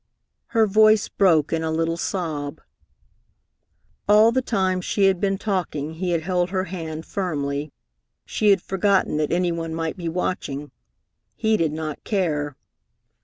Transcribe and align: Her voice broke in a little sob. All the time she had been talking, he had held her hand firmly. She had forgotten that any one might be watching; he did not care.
Her 0.47 0.65
voice 0.65 1.07
broke 1.09 1.53
in 1.53 1.61
a 1.63 1.69
little 1.69 1.95
sob. 1.95 2.59
All 4.09 4.31
the 4.31 4.41
time 4.41 4.81
she 4.81 5.03
had 5.05 5.21
been 5.21 5.37
talking, 5.37 5.93
he 5.93 6.09
had 6.09 6.21
held 6.23 6.49
her 6.49 6.63
hand 6.63 7.05
firmly. 7.05 7.71
She 8.25 8.49
had 8.49 8.63
forgotten 8.63 9.17
that 9.17 9.31
any 9.31 9.51
one 9.51 9.75
might 9.75 9.97
be 9.97 10.09
watching; 10.09 10.71
he 11.35 11.55
did 11.55 11.71
not 11.71 12.03
care. 12.03 12.57